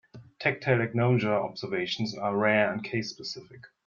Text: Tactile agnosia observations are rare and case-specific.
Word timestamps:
Tactile 0.39 0.79
agnosia 0.81 1.29
observations 1.29 2.17
are 2.17 2.35
rare 2.35 2.73
and 2.73 2.83
case-specific. 2.83 3.61